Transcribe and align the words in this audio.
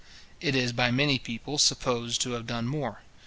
It 0.39 0.55
is 0.55 0.73
by 0.73 0.89
many 0.89 1.19
people 1.19 1.59
supposed 1.59 2.21
to 2.21 2.31
have 2.31 2.47
done 2.47 2.65
more. 2.65 3.03